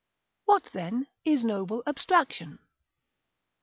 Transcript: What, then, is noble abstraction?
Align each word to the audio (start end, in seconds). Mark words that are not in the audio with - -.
What, 0.45 0.71
then, 0.73 1.05
is 1.25 1.43
noble 1.45 1.83
abstraction? 1.85 2.57